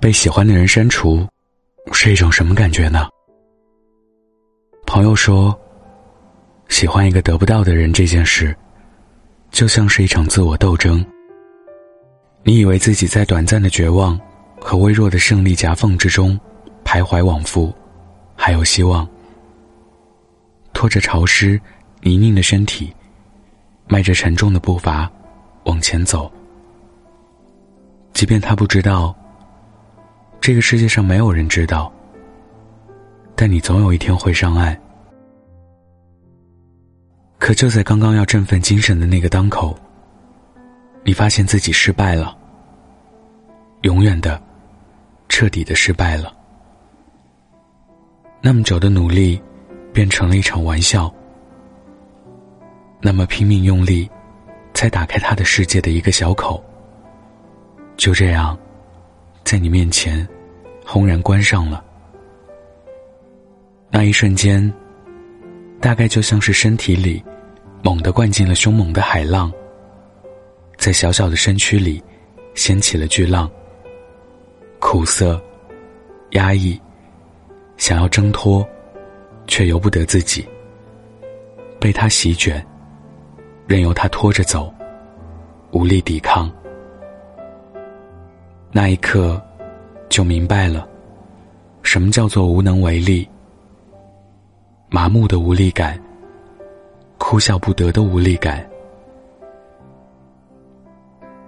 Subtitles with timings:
[0.00, 1.26] 被喜欢的人删除，
[1.92, 3.06] 是一种什么感觉呢？
[4.86, 5.56] 朋友说，
[6.68, 8.56] 喜欢一个得不到的人这件事，
[9.50, 11.04] 就像是一场自我斗争。
[12.42, 14.18] 你以为自己在短暂的绝望
[14.58, 16.38] 和微弱的胜利夹缝之中
[16.82, 17.70] 徘徊往复，
[18.34, 19.06] 还有希望。
[20.72, 21.60] 拖着潮湿、
[22.00, 22.90] 泥泞的身体，
[23.86, 25.10] 迈着沉重的步伐
[25.64, 26.32] 往前走。
[28.14, 29.14] 即便他不知道。
[30.40, 31.92] 这个世界上没有人知道，
[33.34, 34.78] 但你总有一天会上岸。
[37.38, 39.78] 可就在刚刚要振奋精神的那个当口，
[41.04, 42.36] 你发现自己失败了，
[43.82, 44.40] 永远的、
[45.28, 46.32] 彻底的失败了。
[48.40, 49.40] 那么久的努力，
[49.92, 51.12] 变成了一场玩笑。
[53.02, 54.10] 那么拼命用力，
[54.72, 56.62] 才打开他的世界的一个小口，
[57.98, 58.58] 就这样。
[59.44, 60.26] 在你面前，
[60.86, 61.84] 轰然关上了。
[63.90, 64.72] 那一瞬间，
[65.80, 67.22] 大概就像是身体里
[67.82, 69.52] 猛地灌进了凶猛的海浪，
[70.76, 72.02] 在小小的身躯里
[72.54, 73.50] 掀起了巨浪。
[74.78, 75.42] 苦涩、
[76.30, 76.80] 压抑，
[77.76, 78.66] 想要挣脱，
[79.46, 80.46] 却由不得自己，
[81.80, 82.64] 被他席卷，
[83.66, 84.72] 任由他拖着走，
[85.72, 86.50] 无力抵抗。
[88.72, 89.40] 那一刻，
[90.08, 90.88] 就明白了，
[91.82, 93.28] 什么叫做无能为力。
[94.88, 96.00] 麻木的无力感，
[97.18, 98.64] 哭笑不得的无力感。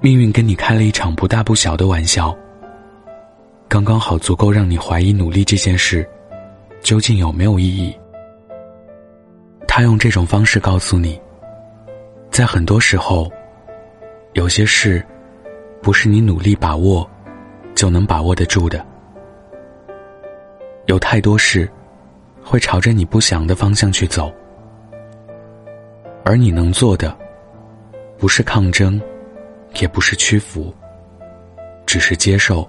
[0.00, 2.36] 命运跟你开了一场不大不小的玩笑，
[3.68, 6.08] 刚刚好足够让你怀疑努力这件事，
[6.82, 7.96] 究竟有没有意义。
[9.68, 11.20] 他用这种方式告诉你，
[12.30, 13.30] 在很多时候，
[14.32, 15.04] 有些事。
[15.84, 17.06] 不是你努力把握，
[17.74, 18.82] 就能把握得住的。
[20.86, 21.70] 有太多事，
[22.42, 24.32] 会朝着你不想的方向去走，
[26.24, 27.14] 而你能做的，
[28.16, 28.98] 不是抗争，
[29.74, 30.74] 也不是屈服，
[31.84, 32.66] 只是接受。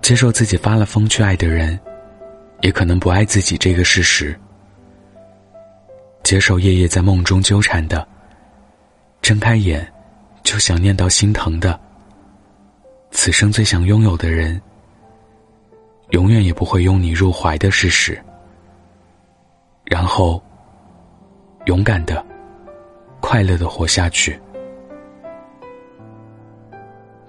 [0.00, 1.76] 接受自己发了疯去爱的人，
[2.60, 4.38] 也可能不爱自己这个事实。
[6.22, 8.06] 接受夜夜在梦中纠缠的，
[9.20, 9.91] 睁开眼。
[10.42, 11.78] 就想念到心疼的，
[13.10, 14.60] 此生最想拥有的人，
[16.10, 18.20] 永远也不会拥你入怀的事实。
[19.84, 20.42] 然后，
[21.66, 22.24] 勇敢的、
[23.20, 24.38] 快乐的活下去。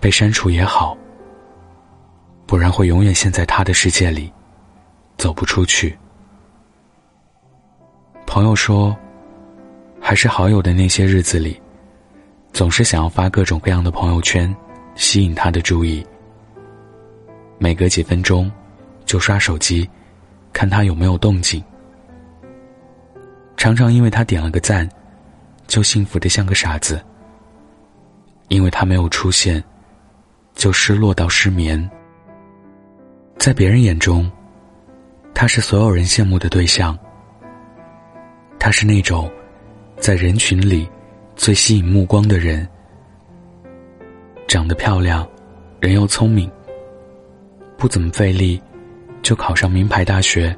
[0.00, 0.96] 被删除也好，
[2.46, 4.32] 不然会永远陷在他的世界里，
[5.16, 5.96] 走不出去。
[8.26, 8.96] 朋友说，
[10.00, 11.60] 还是好友的那些日子里。
[12.58, 14.52] 总是想要发各种各样的朋友圈，
[14.96, 16.04] 吸引他的注意。
[17.56, 18.50] 每隔几分钟，
[19.04, 19.88] 就刷手机，
[20.52, 21.62] 看他有没有动静。
[23.56, 24.88] 常常因为他点了个赞，
[25.68, 27.00] 就幸福的像个傻子。
[28.48, 29.62] 因为他没有出现，
[30.56, 31.88] 就失落到失眠。
[33.36, 34.28] 在别人眼中，
[35.32, 36.98] 他是所有人羡慕的对象。
[38.58, 39.30] 他是那种，
[40.00, 40.90] 在人群里。
[41.38, 42.68] 最吸引目光的人，
[44.48, 45.26] 长得漂亮，
[45.80, 46.50] 人又聪明，
[47.76, 48.60] 不怎么费力，
[49.22, 50.54] 就考上名牌大学。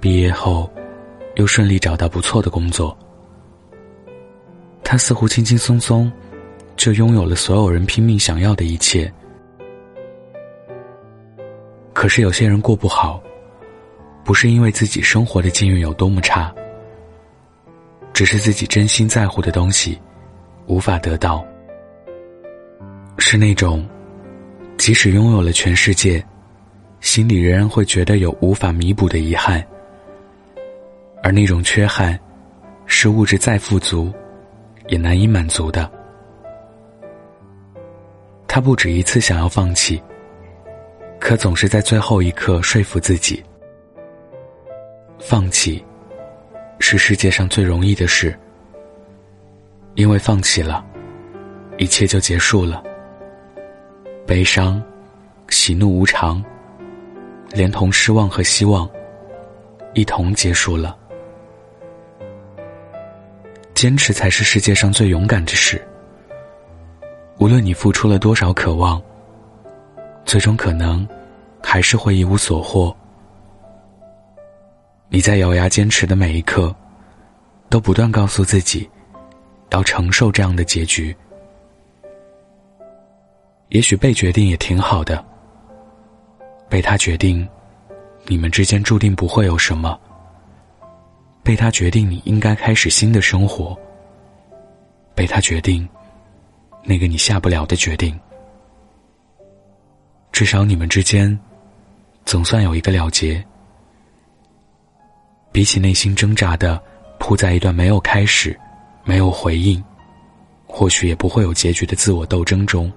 [0.00, 0.72] 毕业后，
[1.34, 2.96] 又顺利找到不错的工作。
[4.84, 6.10] 他似乎轻轻松松，
[6.76, 9.12] 就拥有了所有人拼命想要的一切。
[11.92, 13.20] 可是有些人过不好，
[14.22, 16.54] 不是因为自己生活的境遇有多么差。
[18.12, 20.00] 只是自己真心在乎的东西，
[20.66, 21.44] 无法得到。
[23.18, 23.88] 是那种，
[24.76, 26.24] 即使拥有了全世界，
[27.00, 29.64] 心里仍然会觉得有无法弥补的遗憾。
[31.22, 32.18] 而那种缺憾，
[32.86, 34.12] 是物质再富足，
[34.88, 35.90] 也难以满足的。
[38.46, 40.02] 他不止一次想要放弃，
[41.18, 43.42] 可总是在最后一刻说服自己，
[45.18, 45.82] 放弃。
[46.82, 48.36] 是世界上最容易的事，
[49.94, 50.84] 因为放弃了，
[51.78, 52.82] 一切就结束了。
[54.26, 54.82] 悲伤、
[55.48, 56.44] 喜怒无常，
[57.52, 58.90] 连同失望和希望，
[59.94, 60.98] 一同结束了。
[63.74, 65.80] 坚持才是世界上最勇敢的事。
[67.38, 69.00] 无论你付出了多少渴望，
[70.24, 71.06] 最终可能
[71.62, 72.94] 还是会一无所获。
[75.14, 76.74] 你在咬牙坚持的每一刻，
[77.68, 78.88] 都不断告诉自己，
[79.68, 81.14] 要承受这样的结局。
[83.68, 85.22] 也许被决定也挺好的。
[86.66, 87.46] 被他决定，
[88.24, 90.00] 你们之间注定不会有什么。
[91.42, 93.78] 被他决定，你应该开始新的生活。
[95.14, 95.86] 被他决定，
[96.84, 98.18] 那个你下不了的决定。
[100.32, 101.38] 至少你们之间，
[102.24, 103.44] 总算有一个了结。
[105.52, 106.82] 比起内心挣扎的
[107.18, 108.58] 扑在一段没有开始、
[109.04, 109.82] 没有回应，
[110.66, 112.90] 或许也不会有结局的自我斗争中。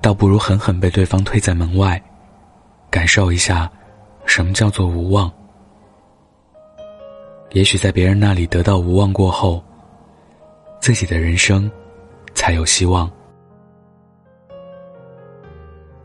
[0.00, 2.00] 倒不如狠狠被对方推在门外，
[2.90, 3.70] 感受一下
[4.24, 5.30] 什么叫做无望。
[7.50, 9.62] 也许在别人那里得到无望过后，
[10.80, 11.70] 自己的人生
[12.34, 13.10] 才有希望。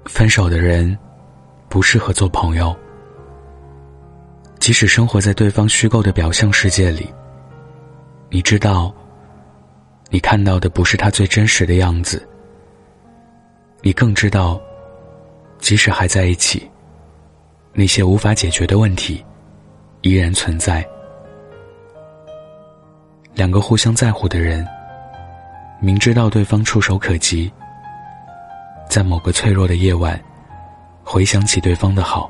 [0.06, 0.98] 分手的人
[1.68, 2.76] 不适合做朋友，
[4.60, 7.12] 即使生活在对方虚构的表象世界里，
[8.30, 8.94] 你知道，
[10.10, 12.28] 你看到的不是他最真实的样子。
[13.82, 14.60] 你更知道，
[15.60, 16.70] 即使还在一起，
[17.72, 19.24] 那些无法解决的问题
[20.02, 20.86] 依然存在。
[23.34, 24.68] 两个互相在乎的人，
[25.80, 27.50] 明知道对方触手可及，
[28.90, 30.22] 在某个脆弱的夜晚，
[31.02, 32.30] 回想起对方的好，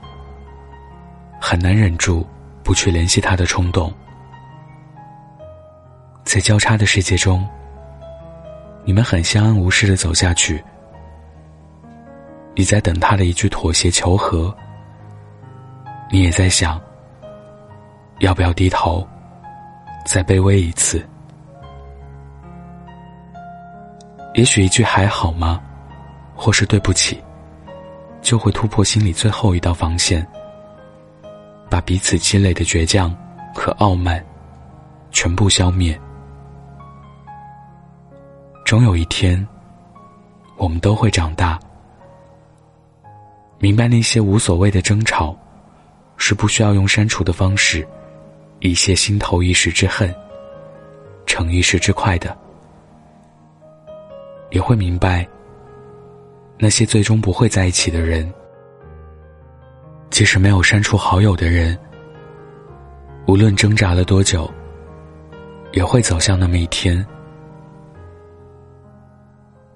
[1.39, 2.25] 很难忍住
[2.63, 3.91] 不去联系他的冲动。
[6.23, 7.47] 在交叉的世界中，
[8.83, 10.63] 你们很相安无事的走下去。
[12.55, 14.53] 你在等他的一句妥协求和，
[16.11, 16.79] 你也在想，
[18.19, 19.07] 要不要低头，
[20.05, 21.03] 再卑微一次？
[24.35, 25.61] 也许一句还好吗，
[26.35, 27.23] 或是对不起，
[28.21, 30.25] 就会突破心里最后一道防线，
[31.69, 33.15] 把彼此积累的倔强
[33.53, 34.23] 和傲慢
[35.11, 35.99] 全部消灭。
[38.65, 39.47] 终有一天，
[40.57, 41.59] 我们都会长大。
[43.57, 45.35] 明白那些无所谓的争吵，
[46.17, 47.87] 是不需要用删除的方式，
[48.59, 50.13] 以泄心头一时之恨，
[51.25, 52.35] 逞一时之快的。
[54.51, 55.27] 也会明白，
[56.57, 58.31] 那些最终不会在一起的人，
[60.09, 61.77] 即使没有删除好友的人，
[63.27, 64.51] 无论挣扎了多久，
[65.71, 67.05] 也会走向那么一天。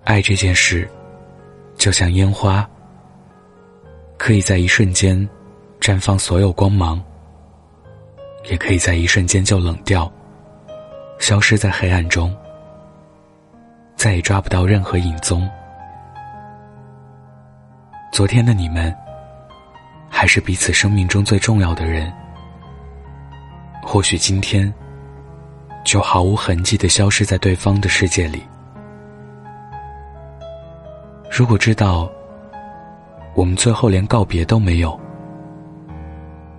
[0.04, 0.90] 爱这件事，
[1.76, 2.68] 就像烟花。
[4.16, 5.28] 可以在一瞬间
[5.82, 7.02] 绽放所有光芒，
[8.50, 10.10] 也可以在一瞬间就冷掉，
[11.20, 12.34] 消失在黑暗中，
[13.98, 15.50] 再也抓不到任何影踪。
[18.14, 18.96] 昨天的你们，
[20.16, 22.14] 还是彼此生命中最重要的人，
[23.82, 24.72] 或许今天
[25.84, 28.44] 就毫无痕迹的消失在对方的世界里。
[31.32, 32.08] 如果知道。
[33.36, 35.00] 我们最后连告别都没有，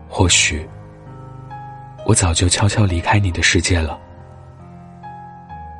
[0.08, 0.68] 或许
[2.04, 3.96] 我早就悄悄离开你的世界了，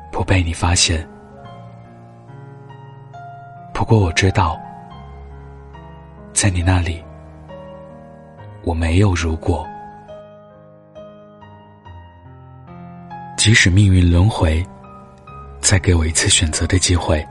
[0.09, 1.05] 不被你发现。
[3.73, 4.57] 不过我知道，
[6.31, 7.03] 在你那里，
[8.65, 9.65] 我没有如果。
[13.37, 14.65] 即使命运轮回，
[15.59, 17.23] 再给我一次选择的机会，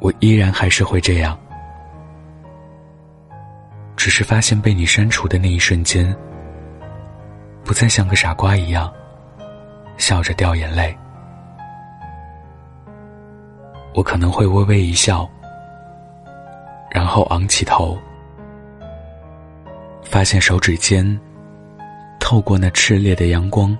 [0.00, 1.38] 我依然还是会这样。
[3.96, 6.12] 只是发现被你删除的那一瞬间，
[7.62, 8.92] 不再像个傻瓜一样
[9.98, 10.96] 笑着掉眼泪。
[13.94, 15.28] 我可能会微微一笑，
[16.90, 17.96] 然后昂起头，
[20.02, 21.20] 发现手指间
[22.18, 23.76] 透过那炽烈的阳光，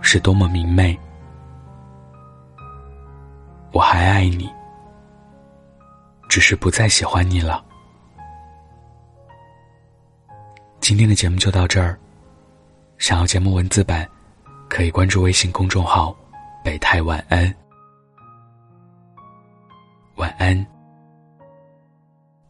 [0.00, 0.98] 是多么明媚。
[3.72, 4.50] 我还爱你，
[6.28, 7.64] 只是不再喜欢你了。
[10.80, 11.98] 今天的节目就到这儿。
[12.98, 14.06] 想要节目文字版，
[14.68, 16.14] 可以关注微信公众号
[16.64, 17.54] “北太晚安”。
[20.16, 20.66] 晚安，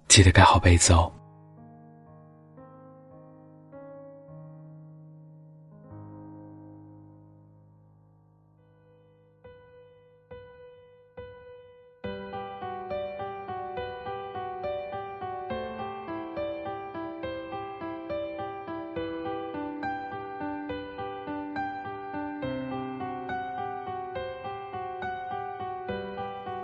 [0.09, 1.13] 记得盖好被子哦。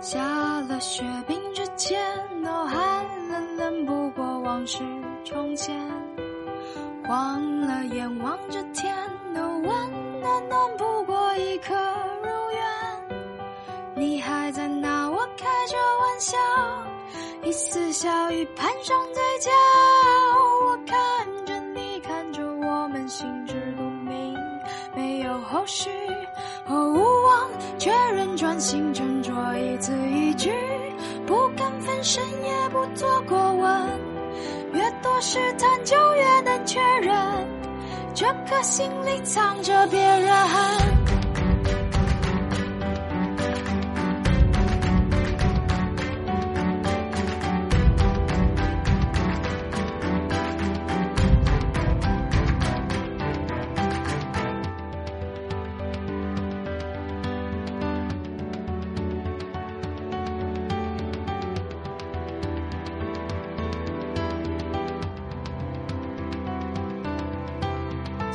[0.09, 0.21] 下
[0.61, 1.99] 了雪冰之前，
[2.41, 2.77] 都还
[3.29, 4.81] 冷冷不过往事
[5.25, 5.75] 重现；
[7.05, 8.95] 晃了眼望着天，
[9.35, 11.75] 都温暖暖不过一颗
[12.23, 13.17] 如愿。
[13.95, 15.45] 你还在那，我开。
[15.67, 16.37] 着玩笑，
[17.43, 19.51] 一丝笑意攀上嘴角，
[20.67, 24.33] 我看着你，看着我们，心知肚明，
[24.95, 25.89] 没有后续。
[26.69, 30.51] 我，无望，却仍专心斟酌一字一句，
[31.25, 33.89] 不敢分身，也不做过问。
[34.73, 37.15] 越多试探，就越能确认，
[38.13, 40.96] 这颗心里藏着别人。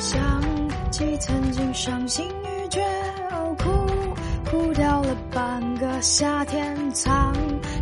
[0.03, 0.21] 想
[0.91, 2.81] 起曾经伤心欲绝，
[3.31, 7.33] 哦哭哭掉了半个夏天，藏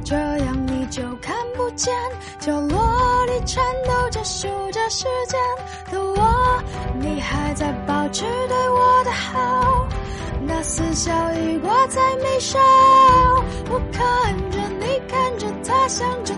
[0.05, 1.95] 这样你就看不见。
[2.39, 5.41] 角落里颤抖着数着时间
[5.91, 6.63] 的我，
[7.01, 9.89] 你还在保持对我的好，
[10.47, 12.59] 那似笑已挂在眉梢。
[13.71, 16.30] 我看着你，看着他，想着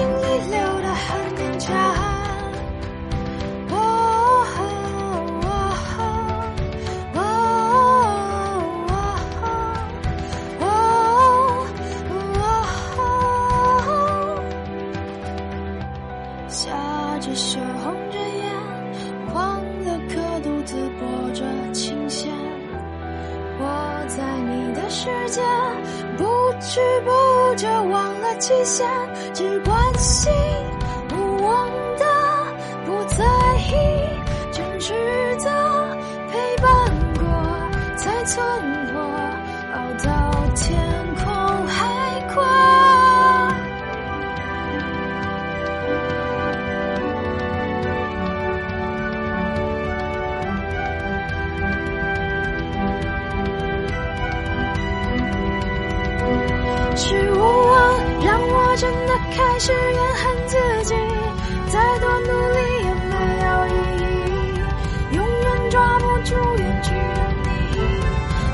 [0.00, 0.12] 心里
[0.50, 1.76] 留的很勉强。
[16.48, 16.70] 下
[17.20, 18.54] 着雪，红着眼，
[19.34, 22.32] 忘了刻独自拨着琴弦。
[23.62, 23.66] 我
[24.08, 25.42] 在你的世界，
[26.16, 26.24] 不
[26.58, 28.88] 知不觉忘了期限，
[30.00, 30.59] 关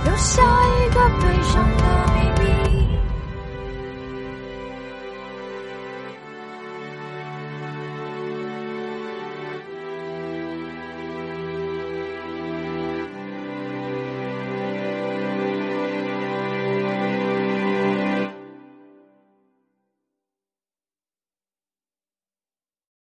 [0.06, 0.40] 留下
[0.78, 2.05] 一个悲伤的。